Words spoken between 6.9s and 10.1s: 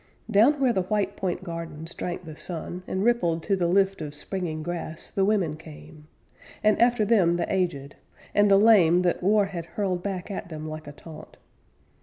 them the aged, and the lame That war had hurled